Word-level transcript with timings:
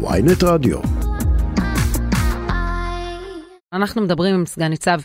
ויינט 0.00 0.44
רדיו. 0.44 0.78
אנחנו 3.72 4.02
מדברים 4.02 4.34
עם 4.34 4.46
סגן 4.46 4.68
ניצב 4.68 4.98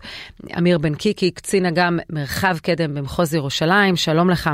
אמיר 0.58 0.78
בן 0.78 0.96
קיקי, 0.96 1.32
קצין 1.32 1.66
אג"ם 1.66 1.98
מרחב 2.10 2.58
קדם 2.58 2.96
במחוז 2.96 3.34
ירושלים, 3.34 3.96
שלום 3.96 4.30
לך. 4.30 4.50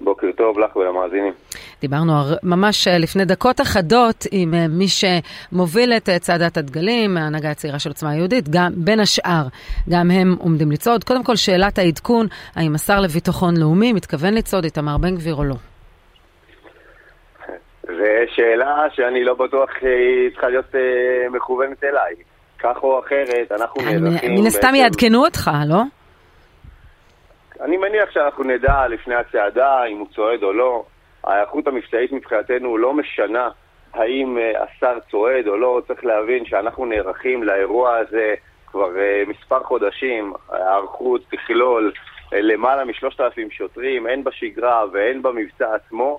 בוקר 0.00 0.26
טוב 0.36 0.58
לך 0.58 0.76
ולמאזינים. 0.76 1.32
דיברנו 1.80 2.12
ממש 2.42 2.88
אה, 2.88 2.98
לפני 2.98 3.24
דקות 3.24 3.60
אחדות 3.60 4.26
עם 4.30 4.54
אה, 4.54 4.68
מי 4.68 4.86
שמוביל 4.88 5.92
את 5.92 6.08
אה, 6.08 6.18
צעדת 6.18 6.56
הדגלים, 6.56 7.16
ההנהגה 7.16 7.50
הצעירה 7.50 7.78
של 7.78 7.90
עוצמה 7.90 8.16
יהודית, 8.16 8.48
גם 8.48 8.72
בין 8.76 9.00
השאר, 9.00 9.46
גם 9.88 10.10
הם 10.10 10.36
עומדים 10.38 10.70
לצעוד. 10.70 11.04
קודם 11.04 11.24
כל, 11.24 11.36
שאלת 11.36 11.78
העדכון, 11.78 12.26
האם 12.54 12.74
השר 12.74 13.00
לביטחון 13.00 13.56
לאומי 13.56 13.92
מתכוון 13.92 14.34
לצעוד 14.34 14.64
איתמר 14.64 14.98
בן 14.98 15.14
גביר 15.14 15.34
או 15.34 15.44
לא? 15.44 15.54
זו 18.02 18.34
שאלה 18.34 18.86
שאני 18.94 19.24
לא 19.24 19.34
בטוח 19.34 19.70
היא 19.80 20.30
צריכה 20.30 20.48
להיות 20.48 20.74
מכוונת 21.30 21.84
אליי. 21.84 22.14
כך 22.58 22.82
או 22.82 23.00
אחרת, 23.00 23.52
אנחנו 23.52 23.82
נערכים... 23.82 24.34
מן 24.34 24.46
הסתם 24.46 24.74
יעדכנו 24.74 25.24
אותך, 25.24 25.50
לא? 25.68 25.82
אני 27.60 27.76
מניח 27.76 28.10
שאנחנו 28.10 28.44
נדע 28.44 28.88
לפני 28.88 29.14
הצעדה 29.14 29.84
אם 29.84 29.98
הוא 29.98 30.06
צועד 30.14 30.42
או 30.42 30.52
לא. 30.52 30.84
ההיערכות 31.24 31.66
המבצעית 31.66 32.12
מבחינתנו 32.12 32.78
לא 32.78 32.94
משנה 32.94 33.48
האם 33.94 34.38
uh, 34.38 34.58
השר 34.62 34.98
צועד 35.10 35.46
או 35.46 35.56
לא. 35.56 35.82
צריך 35.86 36.04
להבין 36.04 36.44
שאנחנו 36.44 36.86
נערכים 36.86 37.42
לאירוע 37.42 37.96
הזה 37.96 38.34
כבר 38.66 38.88
uh, 38.94 39.30
מספר 39.30 39.62
חודשים. 39.62 40.32
ההיערכות 40.48 41.20
תכלול 41.30 41.92
למעלה 42.32 42.84
משלושת 42.84 43.20
אלפים 43.20 43.50
שוטרים, 43.50 44.06
הן 44.06 44.24
בשגרה 44.24 44.84
והן 44.92 45.22
במבצע 45.22 45.74
עצמו, 45.74 46.18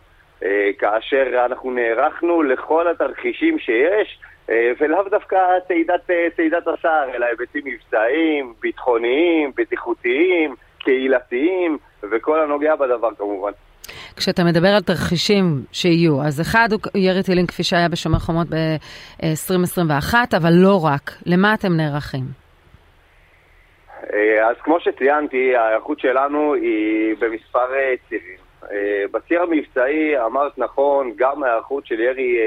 כאשר 0.79 1.45
אנחנו 1.45 1.71
נערכנו 1.71 2.43
לכל 2.43 2.87
התרחישים 2.87 3.59
שיש. 3.59 4.19
ולאו 4.79 5.03
דווקא 5.09 5.37
צעידת, 5.67 6.09
צעידת 6.35 6.67
השר, 6.67 7.03
אלא 7.15 7.25
היבטים 7.25 7.61
מבצעיים, 7.65 8.53
ביטחוניים, 8.61 9.51
בטיחותיים, 9.57 10.55
קהילתיים, 10.79 11.77
וכל 12.11 12.39
הנוגע 12.39 12.75
בדבר 12.75 13.09
כמובן. 13.17 13.51
כשאתה 14.15 14.43
מדבר 14.43 14.67
על 14.67 14.81
תרחישים 14.81 15.43
שיהיו, 15.71 16.21
אז 16.21 16.41
אחד 16.41 16.67
הוא 16.71 16.79
ירי 16.95 17.23
טילים 17.23 17.47
כפי 17.47 17.63
שהיה 17.63 17.89
בשומר 17.89 18.19
חומות 18.19 18.47
ב-2021, 18.49 20.13
אבל 20.37 20.53
לא 20.53 20.85
רק. 20.85 21.11
למה 21.25 21.53
אתם 21.53 21.73
נערכים? 21.77 22.23
אה, 24.13 24.49
אז 24.49 24.55
כמו 24.63 24.79
שציינתי, 24.79 25.55
ההיערכות 25.55 25.99
שלנו 25.99 26.53
היא 26.53 27.15
במספר 27.19 27.73
אה, 27.73 27.93
צירים. 28.09 28.42
אה, 28.71 29.03
בציר 29.11 29.41
המבצעי, 29.41 30.19
אמרת 30.25 30.57
נכון, 30.57 31.11
גם 31.15 31.43
ההיערכות 31.43 31.85
של 31.85 31.99
ירי, 31.99 32.37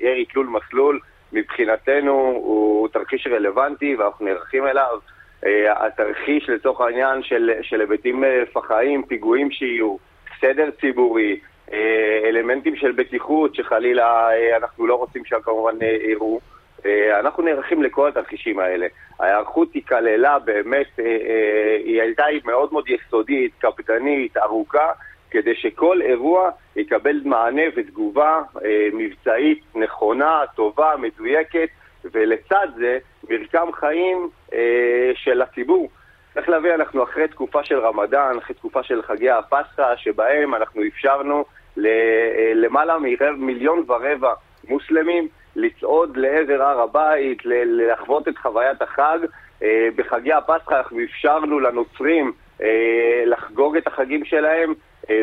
ירי 0.00 0.24
תלול 0.24 0.46
מסלול, 0.46 1.00
מבחינתנו 1.32 2.12
הוא 2.44 2.88
תרחיש 2.88 3.26
רלוונטי 3.26 3.96
ואנחנו 3.96 4.24
נערכים 4.24 4.66
אליו. 4.66 4.98
אה, 5.46 5.86
התרחיש 5.86 6.48
לצורך 6.48 6.80
העניין 6.80 7.22
של, 7.22 7.50
של 7.62 7.80
היבטים 7.80 8.24
אה, 8.24 8.42
פח"עים, 8.52 9.02
פיגועים 9.02 9.50
שיהיו, 9.50 9.96
סדר 10.40 10.70
ציבורי, 10.80 11.40
אה, 11.72 12.20
אלמנטים 12.24 12.76
של 12.76 12.92
בטיחות 12.92 13.54
שחלילה 13.54 14.28
אנחנו 14.56 14.86
לא 14.86 14.94
רוצים 14.94 15.24
שם 15.24 15.40
כמובן 15.42 15.76
יראו. 16.08 16.40
אנחנו 17.20 17.42
נערכים 17.42 17.82
לכל 17.82 18.08
התרחישים 18.08 18.58
האלה. 18.58 18.86
ההיערכות 19.20 19.74
היא 19.74 19.82
כללה 19.88 20.38
באמת, 20.38 20.86
היא 21.84 22.02
הייתה 22.02 22.24
מאוד 22.44 22.72
מאוד 22.72 22.84
יסודית, 22.88 23.52
קפדנית, 23.58 24.36
ארוכה, 24.36 24.92
כדי 25.30 25.54
שכל 25.54 26.02
אירוע 26.02 26.50
יקבל 26.76 27.20
מענה 27.24 27.62
ותגובה 27.76 28.40
מבצעית 28.92 29.62
נכונה, 29.74 30.40
טובה, 30.54 30.94
מדויקת, 30.98 31.68
ולצד 32.04 32.68
זה 32.76 32.98
מרקם 33.30 33.72
חיים 33.72 34.28
אה, 34.52 35.10
של 35.14 35.42
הציבור. 35.42 35.90
צריך 36.34 36.48
להבין, 36.48 36.72
אנחנו 36.72 37.02
אחרי 37.02 37.28
תקופה 37.28 37.64
של 37.64 37.78
רמדאן, 37.78 38.38
אחרי 38.38 38.56
תקופה 38.56 38.82
של 38.82 39.02
חגי 39.02 39.30
הפסחא, 39.30 39.96
שבהם 39.96 40.54
אנחנו 40.54 40.82
אפשרנו 40.86 41.44
למעלה 42.54 42.96
ממיליון 42.98 43.84
ורבע 43.88 44.32
מוסלמים 44.68 45.28
לצעוד 45.56 46.16
לעבר 46.16 46.62
הר 46.62 46.80
הבית, 46.80 47.38
לחוות 47.44 48.28
את 48.28 48.38
חוויית 48.38 48.82
החג. 48.82 49.18
אה, 49.62 49.88
בחגי 49.96 50.32
הפסחא 50.32 50.74
אנחנו 50.74 50.98
אפשרנו 51.04 51.60
לנוצרים 51.60 52.32
אה, 52.62 53.22
לחגוג 53.26 53.76
את 53.76 53.86
החגים 53.86 54.24
שלהם, 54.24 54.70
אה, 54.70 54.74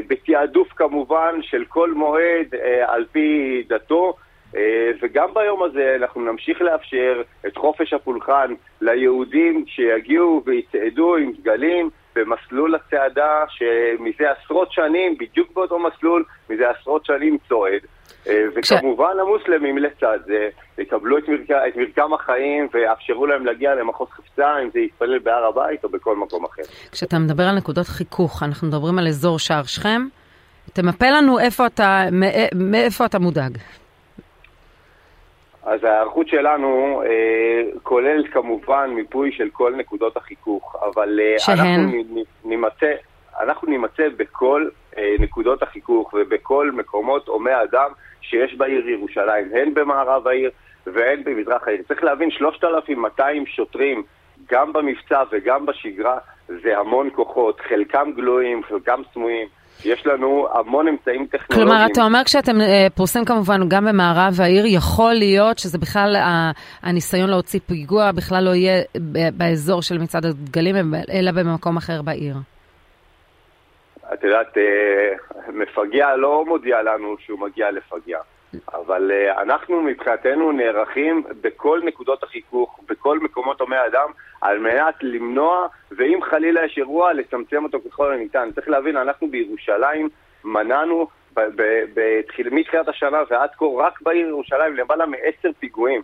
בתעדוף 0.08 0.68
כמובן 0.74 1.40
של 1.42 1.66
כל 1.66 1.94
מועד 1.94 2.56
אה, 2.56 2.94
על 2.94 3.06
פי 3.12 3.64
דתו. 3.70 4.14
אה, 4.56 4.92
וגם 5.02 5.34
ביום 5.34 5.64
הזה 5.64 5.96
אנחנו 5.96 6.22
נמשיך 6.22 6.62
לאפשר 6.62 7.22
את 7.48 7.58
חופש 7.58 7.94
הפולחן 7.94 8.53
ליהודים 8.81 9.66
שיגיעו 9.68 10.44
ויצעדו 10.46 11.16
עם 11.16 11.31
דגלים 11.31 11.90
במסלול 12.16 12.75
הצעדה 12.75 13.44
שמזה 13.50 14.31
עשרות 14.31 14.72
שנים, 14.72 15.18
בדיוק 15.18 15.52
באותו 15.53 15.80
מסלול, 15.80 16.24
מזה 16.50 16.69
עשרות 16.69 17.06
שנים 17.06 17.38
צועד. 17.48 17.81
אה, 18.28 18.44
וכמובן. 18.56 19.14
המוסלמים 19.22 19.78
לצד 19.78 20.20
זה 20.26 20.50
יקבלו 20.78 21.18
את, 21.18 21.24
מרק... 21.28 21.52
את 21.68 21.76
מרקם 21.76 22.14
החיים 22.14 22.68
ויאפשרו 22.74 23.26
להם 23.26 23.46
להגיע 23.46 23.76
למחוז 23.76 24.08
חפצה, 24.10 24.60
אם 24.64 24.70
זה 24.74 24.80
יתפלל 24.80 25.20
בהר 25.20 25.46
הבית 25.46 25.84
או 25.84 25.90
בכל 25.90 26.16
מקום 26.16 26.46
אחר. 26.46 26.62
כשאתה 26.92 27.20
מדבר 27.20 27.44
על 27.44 27.56
נקודות 27.56 27.88
חיכוך, 27.88 28.44
אנחנו 28.44 28.68
מדברים 28.68 29.00
על 29.00 29.08
אזור 29.08 29.40
שער 29.40 29.64
שכם. 29.64 30.02
תמפה 30.74 31.10
לנו 31.10 31.40
איפה 31.40 31.66
אתה, 31.66 32.04
מאיפה 32.56 33.06
אתה 33.06 33.20
מודאג. 33.20 33.58
אז 35.64 35.84
ההיערכות 35.84 36.28
שלנו 36.28 37.02
אה, 37.06 37.80
כוללת 37.84 38.34
כמובן 38.34 38.90
מיפוי 38.96 39.32
של 39.32 39.50
כל 39.54 39.74
נקודות 39.78 40.18
החיכוך, 40.18 40.76
אבל 40.86 41.20
אה, 41.20 41.54
אנחנו 41.54 41.92
נימצא, 42.46 42.92
אנחנו 43.42 43.68
נימצא 43.68 44.04
בכל 44.18 44.70
נקודות 45.19 45.63
החיכוך 45.63 46.13
ובכל 46.13 46.72
מקומות 46.72 47.28
הומי 47.28 47.52
אדם 47.63 47.90
שיש 48.22 48.56
בעיר 48.56 48.90
ירושלים, 48.90 49.46
הן 49.53 49.74
במערב 49.74 50.28
העיר 50.28 50.52
והן 50.94 51.24
במזרח 51.24 51.68
העיר. 51.68 51.81
צריך 51.88 52.03
להבין, 52.03 52.31
3,200 52.31 53.46
שוטרים, 53.46 54.03
גם 54.52 54.74
במבצע 54.74 55.24
וגם 55.31 55.66
בשגרה, 55.66 56.18
זה 56.47 56.78
המון 56.78 57.09
כוחות, 57.16 57.62
חלקם 57.69 58.12
גלויים, 58.16 58.63
חלקם 58.63 59.02
סמויים. 59.13 59.47
יש 59.86 60.07
לנו 60.07 60.47
המון 60.53 60.88
אמצעים 60.88 61.25
טכנולוגיים. 61.25 61.69
כלומר, 61.69 61.86
אתה 61.91 62.03
אומר 62.03 62.22
כשאתם 62.25 62.62
אה, 62.62 62.88
פורסים 62.96 63.25
כמובן 63.25 63.69
גם 63.69 63.86
במערב 63.86 64.34
העיר, 64.40 64.66
יכול 64.68 65.13
להיות 65.13 65.59
שזה 65.59 65.78
בכלל 65.78 66.16
הניסיון 66.84 67.30
להוציא 67.30 67.59
פיגוע 67.68 68.12
בכלל 68.12 68.44
לא 68.44 68.56
יהיה 68.56 68.84
באזור 69.34 69.81
של 69.81 69.97
מצעד 69.97 70.25
הדגלים, 70.25 70.75
אלא 71.13 71.31
במקום 71.31 71.78
אחר 71.78 72.02
בעיר. 72.02 72.36
את 74.13 74.23
יודעת, 74.23 74.57
אה, 74.57 75.13
מפגע 75.53 76.16
לא 76.16 76.45
מודיע 76.47 76.81
לנו 76.81 77.16
שהוא 77.19 77.40
מגיע 77.40 77.72
לפגע. 77.72 78.19
אבל 78.73 79.12
uh, 79.12 79.41
אנחנו 79.41 79.81
מבחינתנו 79.81 80.51
נערכים 80.51 81.23
בכל 81.41 81.81
נקודות 81.84 82.23
החיכוך, 82.23 82.79
בכל 82.90 83.19
מקומות 83.19 83.62
הומי 83.62 83.75
אדם, 83.88 84.09
על 84.41 84.59
מנת 84.59 84.95
למנוע, 85.01 85.68
ואם 85.91 86.19
חלילה 86.22 86.66
יש 86.66 86.78
אירוע, 86.78 87.13
לצמצם 87.13 87.63
אותו 87.63 87.78
ככל 87.90 88.13
הניתן. 88.13 88.50
צריך 88.56 88.69
להבין, 88.69 88.97
אנחנו 88.97 89.28
בירושלים 89.28 90.09
מנענו 90.44 91.07
מתחילת 92.51 92.88
השנה 92.88 93.18
ועד 93.29 93.50
כה 93.57 93.66
רק 93.78 94.01
בעיר 94.01 94.28
ירושלים 94.28 94.75
למעלה 94.75 95.06
מעשר 95.06 95.50
פיגועים. 95.59 96.01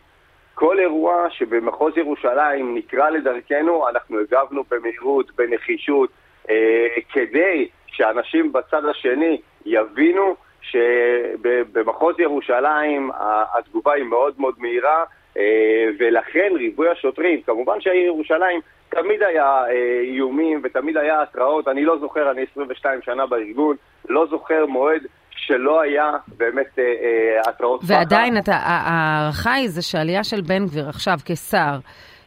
כל 0.53 0.79
אירוע 0.79 1.29
שבמחוז 1.29 1.97
ירושלים 1.97 2.77
נקרא 2.77 3.09
לדרכנו, 3.09 3.89
אנחנו 3.89 4.19
הגבנו 4.19 4.63
במהירות, 4.71 5.31
בנחישות, 5.35 6.09
אה, 6.49 6.87
כדי 7.11 7.67
שאנשים 7.93 8.51
בצד 8.53 8.85
השני 8.85 9.41
יבינו 9.65 10.35
שבמחוז 10.61 12.19
ירושלים 12.19 13.11
התגובה 13.57 13.93
היא 13.93 14.03
מאוד 14.03 14.33
מאוד 14.37 14.55
מהירה, 14.57 15.03
אה, 15.37 15.85
ולכן 15.99 16.51
ריבוי 16.55 16.89
השוטרים, 16.89 17.41
כמובן 17.41 17.81
שהעיר 17.81 18.05
ירושלים 18.05 18.61
תמיד 18.89 19.23
היה 19.23 19.45
אה, 19.45 20.01
איומים 20.03 20.61
ותמיד 20.63 20.97
היה 20.97 21.21
התראות, 21.21 21.67
אני 21.67 21.85
לא 21.85 21.99
זוכר, 21.99 22.31
אני 22.31 22.41
22 22.51 22.99
שנה 23.01 23.25
בארגון, 23.25 23.75
לא 24.09 24.27
זוכר 24.29 24.65
מועד 24.65 25.01
שלא 25.35 25.81
היה 25.81 26.11
באמת 26.37 26.79
אה, 26.79 27.41
התראות 27.47 27.81
פחד. 27.81 27.93
ועדיין 27.93 28.37
ההערכה 28.47 29.53
היא 29.53 29.69
זה 29.69 29.81
שעלייה 29.81 30.23
של 30.23 30.41
בן 30.41 30.65
גביר 30.65 30.89
עכשיו 30.89 31.17
כשר 31.25 31.77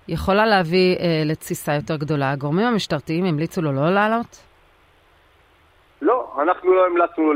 יכולה 0.08 0.46
להביא 0.46 0.96
לתסיסה 1.24 1.74
יותר 1.74 1.96
גדולה. 1.96 2.30
הגורמים 2.30 2.66
המשטרתיים 2.66 3.24
המליצו 3.24 3.62
לו 3.62 3.72
לא 3.72 3.94
לעלות? 3.94 4.45
אנחנו 6.38 6.74
לא 6.74 6.86
המלצנו 6.86 7.32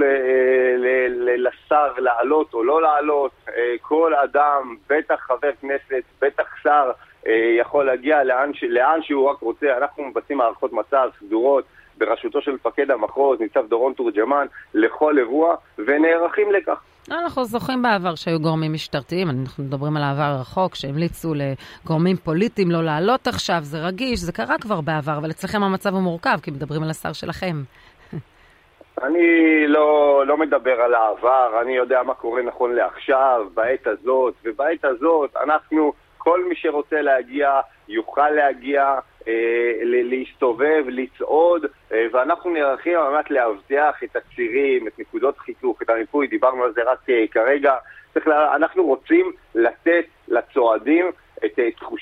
לשר 1.37 1.93
לעלות 1.99 2.55
או 2.55 2.65
לא 2.65 2.83
לעלות. 2.83 3.31
אה, 3.49 3.75
כל 3.81 4.15
אדם, 4.15 4.77
בטח 4.91 5.21
חבר 5.21 5.51
כנסת, 5.61 6.03
בטח 6.23 6.45
שר, 6.63 6.91
אה, 7.27 7.57
יכול 7.59 7.87
להגיע 7.87 8.25
לאן, 8.25 8.51
לאן 8.69 9.03
שהוא 9.03 9.31
רק 9.31 9.39
רוצה. 9.39 9.77
אנחנו 9.77 10.05
מבצעים 10.05 10.41
הערכות 10.41 10.73
מצב 10.73 11.09
סדורות 11.19 11.65
בראשותו 11.99 12.43
של 12.43 12.51
מפקד 12.51 12.91
המחוז, 12.91 13.41
ניצב 13.41 13.67
דורון 13.69 13.93
תורג'מן, 13.93 14.47
לכל 14.75 15.19
אירוע, 15.19 15.55
ונערכים 15.79 16.53
לכך. 16.53 16.81
אנחנו 17.11 17.45
זוכרים 17.45 17.83
בעבר 17.83 18.15
שהיו 18.15 18.41
גורמים 18.41 18.73
משטרתיים, 18.73 19.31
אנחנו 19.31 19.65
מדברים 19.65 19.97
על 19.97 20.03
העבר 20.03 20.23
הרחוק, 20.23 20.75
שהמליצו 20.75 21.35
לגורמים 21.35 22.17
פוליטיים 22.17 22.71
לא 22.71 22.85
לעלות 22.85 23.27
עכשיו, 23.27 23.59
זה 23.63 23.79
רגיש, 23.79 24.21
זה 24.21 24.33
קרה 24.33 24.59
כבר 24.61 24.81
בעבר, 24.81 25.19
אבל 25.19 25.31
אצלכם 25.31 25.63
המצב 25.63 25.95
הוא 25.95 26.03
מורכב, 26.03 26.39
כי 26.43 26.51
מדברים 26.51 26.83
על 26.83 26.91
השר 26.91 27.13
שלכם. 27.13 27.57
אני 29.03 29.67
לא, 29.67 30.23
לא 30.27 30.37
מדבר 30.37 30.81
על 30.81 30.95
העבר, 30.95 31.61
אני 31.63 31.73
יודע 31.73 32.03
מה 32.03 32.15
קורה 32.15 32.43
נכון 32.43 32.75
לעכשיו, 32.75 33.47
בעת 33.55 33.87
הזאת, 33.87 34.35
ובעת 34.45 34.85
הזאת 34.85 35.37
אנחנו, 35.37 35.93
כל 36.19 36.45
מי 36.45 36.55
שרוצה 36.55 37.03
להגיע, 37.03 37.61
יוכל 37.89 38.31
להגיע, 38.31 38.99
אה, 39.29 39.33
להסתובב, 39.83 40.85
לצעוד, 40.89 41.67
אה, 41.93 42.07
ואנחנו 42.13 42.51
נערכים 42.51 42.99
על 42.99 43.13
מנת 43.13 43.31
לאבטח 43.31 44.05
את 44.05 44.17
הצירים, 44.17 44.87
את 44.87 44.99
נקודות 44.99 45.39
חיכוך, 45.39 45.83
את 45.83 45.91
הריפוי, 45.91 46.27
דיברנו 46.27 46.65
על 46.65 46.73
זה 46.73 46.81
רק 46.87 47.11
אה, 47.11 47.25
כרגע. 47.31 47.75
לה, 48.27 48.57
אנחנו 48.57 48.85
רוצים 48.85 49.33
לתת 49.55 50.05
לצועדים 50.29 51.11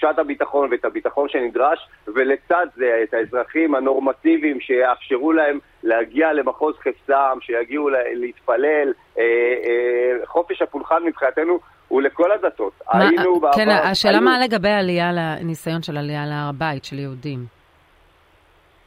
תחושת 0.08 0.18
הביטחון 0.18 0.68
ואת 0.70 0.84
הביטחון 0.84 1.28
שנדרש, 1.28 1.88
ולצד 2.06 2.66
זה 2.76 3.00
את 3.02 3.14
האזרחים 3.14 3.74
הנורמטיביים 3.74 4.60
שיאפשרו 4.60 5.32
להם 5.32 5.58
להגיע 5.82 6.32
למחוז 6.32 6.74
חפצם, 6.76 7.38
שיגיעו 7.40 7.88
להתפלל. 8.14 8.92
אה, 9.18 9.22
אה, 9.22 10.26
חופש 10.26 10.62
הפולחן 10.62 11.02
מבחינתנו 11.04 11.58
הוא 11.88 12.02
לכל 12.02 12.32
הדתות. 12.32 12.72
מה, 12.94 13.08
היינו 13.08 13.40
בעבר... 13.40 13.56
כן, 13.56 13.68
השאלה 13.68 14.14
היינו... 14.14 14.30
מה 14.30 14.38
לגבי 14.44 14.70
עלייה, 14.70 15.10
ניסיון 15.44 15.82
של 15.82 15.96
עלייה 15.96 16.26
להר 16.26 16.48
הבית, 16.48 16.84
של 16.84 16.98
יהודים? 16.98 17.38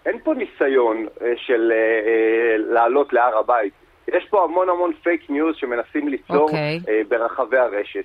אין 0.06 0.19
פה 0.23 0.33
ניסיון 0.33 1.07
אה, 1.21 1.33
של 1.35 1.71
לעלות 2.69 3.13
להר 3.13 3.38
הבית. 3.38 3.73
יש 4.07 4.27
פה 4.29 4.44
המון 4.44 4.69
המון 4.69 4.91
פייק 5.03 5.29
ניוז 5.29 5.56
שמנסים 5.56 6.07
ליצור 6.07 6.50
okay. 6.50 6.51
אוקיי. 6.51 7.03
ברחבי 7.09 7.57
הרשת. 7.57 8.03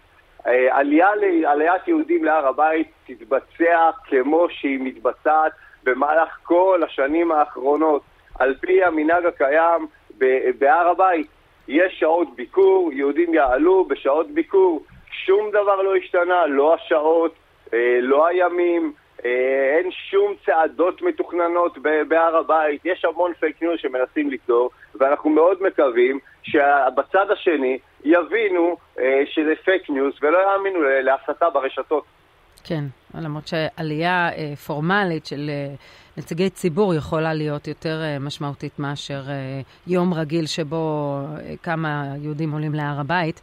עלייה, 0.70 1.08
עליית 1.46 1.88
יהודים 1.88 2.24
להר 2.24 2.46
הבית 2.46 2.88
תתבצע 3.06 3.90
כמו 4.04 4.46
שהיא 4.50 4.78
מתבצעת 4.80 5.52
במהלך 5.84 6.38
כל 6.42 6.80
השנים 6.84 7.32
האחרונות, 7.32 8.02
על 8.38 8.54
פי 8.60 8.84
המנהג 8.84 9.26
הקיים 9.26 9.86
בהר 10.58 10.88
הבית. 10.88 11.26
יש 11.68 11.98
שעות 12.00 12.36
ביקור, 12.36 12.92
יהודים 12.92 13.34
יעלו 13.34 13.84
בשעות 13.84 14.30
ביקור, 14.30 14.82
שום 15.10 15.50
דבר 15.50 15.82
לא 15.82 15.96
השתנה, 15.96 16.46
לא 16.46 16.74
השעות, 16.74 17.34
אה, 17.74 17.98
לא 18.00 18.26
הימים, 18.26 18.92
אה, 18.92 19.05
אין 19.24 19.90
שום 20.10 20.34
צעדות 20.46 21.02
מתוכננות 21.02 21.78
בהר 22.08 22.36
הבית, 22.36 22.80
יש 22.84 23.04
המון 23.04 23.32
פייק 23.40 23.62
ניוז 23.62 23.78
שמנסים 23.78 24.30
ליצור, 24.30 24.70
ואנחנו 24.94 25.30
מאוד 25.30 25.62
מקווים 25.62 26.18
שבצד 26.42 27.30
השני 27.30 27.78
יבינו 28.04 28.76
אה, 28.98 29.22
שזה 29.26 29.52
פייק 29.64 29.90
ניוז 29.90 30.14
ולא 30.22 30.38
יאמינו 30.38 30.80
להסתה 30.82 31.50
ברשתות. 31.50 32.04
כן, 32.64 32.84
למרות 33.20 33.48
שעלייה 33.48 34.28
אה, 34.28 34.56
פורמלית 34.56 35.26
של 35.26 35.50
אה, 35.52 35.74
נציגי 36.16 36.50
ציבור 36.50 36.94
יכולה 36.94 37.34
להיות 37.34 37.68
יותר 37.68 38.02
אה, 38.02 38.18
משמעותית 38.18 38.78
מאשר 38.78 39.24
אה, 39.28 39.60
יום 39.86 40.14
רגיל 40.14 40.46
שבו 40.46 41.20
אה, 41.20 41.54
כמה 41.62 42.04
יהודים 42.20 42.52
עולים 42.52 42.74
להר 42.74 43.00
הבית, 43.00 43.40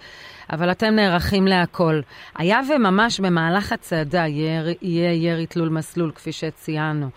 אבל 0.49 0.71
אתם 0.71 0.95
נערכים 0.95 1.47
להכל. 1.47 1.99
היה 2.35 2.59
וממש 2.69 3.19
במהלך 3.19 3.71
הצעדה 3.71 4.27
יהיה, 4.27 4.73
יהיה 4.81 5.13
ירי 5.13 5.45
תלול 5.45 5.69
מסלול, 5.69 6.11
כפי 6.11 6.31
שציינו. 6.31 7.09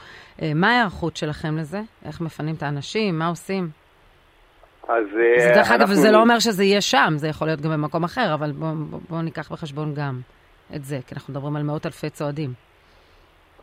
אה, 0.42 0.52
מה 0.54 0.70
ההיערכות 0.70 1.16
שלכם 1.16 1.56
לזה? 1.56 1.82
איך 2.04 2.20
מפנים 2.20 2.54
את 2.54 2.62
האנשים? 2.62 3.18
מה 3.18 3.26
עושים? 3.26 3.70
אז 4.88 5.04
זה 5.38 5.52
דרך 5.54 5.70
אגב, 5.70 5.92
זה 5.92 6.10
לא 6.10 6.20
אומר 6.20 6.38
שזה 6.38 6.64
יהיה 6.64 6.80
שם, 6.80 7.14
זה 7.16 7.28
יכול 7.28 7.48
להיות 7.48 7.60
גם 7.60 7.70
במקום 7.70 8.04
אחר, 8.04 8.34
אבל 8.34 8.52
בואו 8.52 8.74
בוא, 8.74 9.00
בוא 9.08 9.22
ניקח 9.22 9.52
בחשבון 9.52 9.94
גם 9.94 10.20
את 10.74 10.84
זה, 10.84 10.98
כי 11.06 11.14
אנחנו 11.14 11.32
מדברים 11.32 11.56
על 11.56 11.62
מאות 11.62 11.86
אלפי 11.86 12.10
צועדים. 12.10 12.50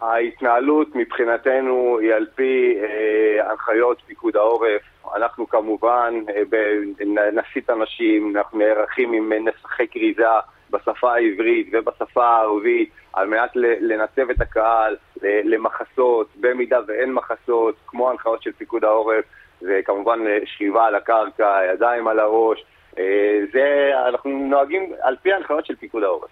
ההתנהלות 0.01 0.95
מבחינתנו 0.95 1.97
היא 2.01 2.13
על 2.13 2.25
פי 2.35 2.75
אה, 2.83 3.51
הנחיות 3.51 4.01
פיקוד 4.07 4.35
העורף. 4.35 4.81
אנחנו 5.15 5.49
כמובן 5.49 6.13
אה, 6.29 7.31
נסיט 7.31 7.69
אנשים, 7.69 8.37
אנחנו 8.37 8.59
נערכים 8.59 9.13
עם 9.13 9.33
נסחי 9.33 9.87
כריזה 9.87 10.23
בשפה 10.71 11.13
העברית 11.13 11.69
ובשפה 11.73 12.25
הערבית 12.25 12.89
על 13.13 13.27
מנת 13.27 13.51
לנצב 13.55 14.29
את 14.29 14.41
הקהל 14.41 14.95
למחסות, 15.21 16.27
במידה 16.39 16.79
ואין 16.87 17.13
מחסות, 17.13 17.75
כמו 17.87 18.09
הנחיות 18.09 18.43
של 18.43 18.51
פיקוד 18.51 18.83
העורף. 18.83 19.25
וכמובן 19.61 20.19
שכיבה 20.45 20.85
על 20.85 20.95
הקרקע, 20.95 21.59
ידיים 21.73 22.07
על 22.07 22.19
הראש. 22.19 22.65
אה, 22.97 23.39
זה, 23.53 23.91
אנחנו 24.07 24.29
נוהגים 24.31 24.93
על 25.01 25.15
פי 25.21 25.33
ההנחיות 25.33 25.65
של 25.65 25.75
פיקוד 25.75 26.03
העורף. 26.03 26.29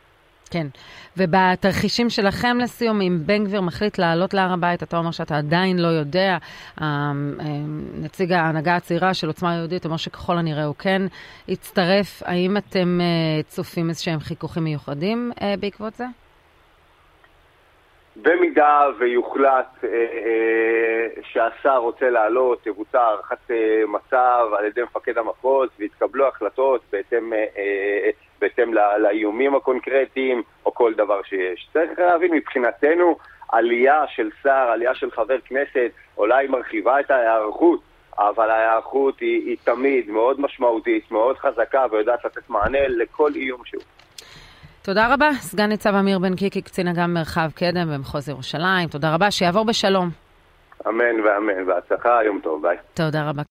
כן, 0.51 0.68
ובתרחישים 1.18 2.09
שלכם 2.09 2.57
לסיום, 2.63 3.01
אם 3.01 3.18
בן 3.25 3.44
גביר 3.44 3.62
מחליט 3.62 3.98
לעלות 3.98 4.33
להר 4.33 4.53
הבית, 4.53 4.83
אתה 4.83 4.98
אומר 4.98 5.12
שאתה 5.12 5.38
עדיין 5.38 5.80
לא 5.80 5.88
יודע, 5.88 6.38
אה, 6.81 6.86
אה, 6.86 7.12
נציג 8.01 8.31
ההנהגה 8.31 8.75
הצעירה 8.75 9.13
של 9.13 9.27
עוצמה 9.27 9.56
יהודית 9.56 9.86
אומר 9.86 9.98
שככל 9.98 10.38
הנראה 10.38 10.65
הוא 10.65 10.75
כן 10.80 11.01
יצטרף, 11.48 12.24
האם 12.25 12.57
אתם 12.57 13.00
צופים 13.48 13.89
איזשהם 13.89 14.19
חיכוכים 14.19 14.63
מיוחדים 14.63 15.31
בעקבות 15.59 15.94
זה? 15.94 16.06
במידה 18.15 18.88
ויוחלט 19.00 19.83
אה, 19.83 19.89
אה, 19.89 21.21
שהשר 21.24 21.77
רוצה 21.77 22.09
לעלות, 22.09 22.63
תבוצע 22.63 23.01
הערכת 23.01 23.51
אה, 23.51 23.83
מצב 23.88 24.47
על 24.57 24.65
ידי 24.65 24.83
מפקד 24.83 25.18
המחוז 25.18 25.69
ויתקבלו 25.80 26.27
החלטות 26.27 26.81
בהתאם, 26.92 27.33
אה, 27.33 27.45
אה, 27.57 28.09
בהתאם 28.41 28.73
לא, 28.73 28.97
לאיומים 28.97 29.55
הקונקרטיים 29.55 30.43
או 30.65 30.73
כל 30.73 30.93
דבר 30.93 31.21
שיש. 31.23 31.67
צריך 31.73 31.99
להבין, 31.99 32.33
מבחינתנו 32.33 33.17
עלייה 33.51 34.03
של 34.07 34.29
שר, 34.43 34.69
עלייה 34.73 34.95
של 34.95 35.11
חבר 35.11 35.38
כנסת, 35.45 35.91
אולי 36.17 36.47
מרחיבה 36.47 36.99
את 36.99 37.11
ההיערכות, 37.11 37.79
אבל 38.17 38.49
ההיערכות 38.49 39.19
היא, 39.19 39.47
היא 39.47 39.57
תמיד 39.63 40.09
מאוד 40.09 40.41
משמעותית, 40.41 41.11
מאוד 41.11 41.38
חזקה 41.38 41.85
ויודעת 41.91 42.25
לתת 42.25 42.49
מענה 42.49 42.88
לכל 42.88 43.31
איום 43.35 43.61
שהוא. 43.65 43.83
תודה 44.81 45.13
רבה, 45.13 45.29
סגן 45.33 45.65
ניצב 45.65 45.95
אמיר 45.95 46.19
בן 46.19 46.35
קיקי, 46.35 46.61
קצין 46.61 46.87
אג"ם 46.87 47.13
מרחב 47.13 47.49
קדם 47.55 47.94
במחוז 47.94 48.29
ירושלים. 48.29 48.89
תודה 48.89 49.15
רבה, 49.15 49.31
שיעבור 49.31 49.65
בשלום. 49.65 50.09
אמן 50.87 51.19
ואמן, 51.25 51.65
בהצלחה, 51.65 52.23
יום 52.25 52.39
טוב, 52.44 52.61
ביי. 52.61 52.77
תודה 52.94 53.29
רבה. 53.29 53.41